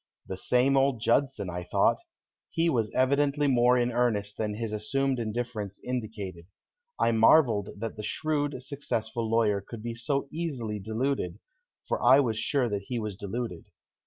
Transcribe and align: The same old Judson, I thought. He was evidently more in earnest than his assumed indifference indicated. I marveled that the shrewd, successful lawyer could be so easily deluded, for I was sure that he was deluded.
The 0.25 0.35
same 0.35 0.75
old 0.77 0.99
Judson, 0.99 1.47
I 1.51 1.61
thought. 1.63 1.97
He 2.49 2.71
was 2.71 2.89
evidently 2.89 3.45
more 3.45 3.77
in 3.77 3.91
earnest 3.91 4.35
than 4.35 4.55
his 4.55 4.73
assumed 4.73 5.19
indifference 5.19 5.79
indicated. 5.83 6.47
I 6.99 7.11
marveled 7.11 7.69
that 7.77 7.97
the 7.97 8.03
shrewd, 8.03 8.63
successful 8.63 9.29
lawyer 9.29 9.61
could 9.61 9.83
be 9.83 9.93
so 9.93 10.27
easily 10.31 10.79
deluded, 10.79 11.37
for 11.87 12.01
I 12.01 12.19
was 12.19 12.39
sure 12.39 12.67
that 12.67 12.85
he 12.87 12.97
was 12.97 13.15
deluded. 13.15 13.67